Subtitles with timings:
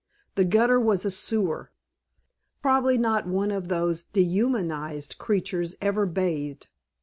[0.33, 1.71] The gutter was a sewer.
[2.63, 6.69] Probably not one of those dehumanized creatures ever bathed.